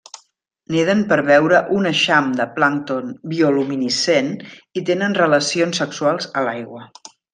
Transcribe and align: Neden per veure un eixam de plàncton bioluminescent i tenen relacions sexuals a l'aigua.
Neden 0.75 1.01
per 1.11 1.17
veure 1.27 1.59
un 1.79 1.89
eixam 1.89 2.31
de 2.39 2.47
plàncton 2.55 3.11
bioluminescent 3.33 4.33
i 4.83 4.87
tenen 4.89 5.19
relacions 5.21 5.83
sexuals 5.85 6.31
a 6.43 6.45
l'aigua. 6.49 6.83